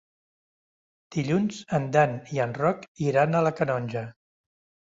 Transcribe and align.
Dilluns 1.15 1.59
en 1.79 1.87
Dan 1.97 2.17
i 2.39 2.43
en 2.47 2.57
Roc 2.63 2.89
iran 3.11 3.37
a 3.41 3.47
la 3.49 3.53
Canonja. 3.61 4.05